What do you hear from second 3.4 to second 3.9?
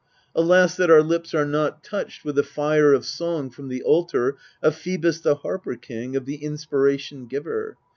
from the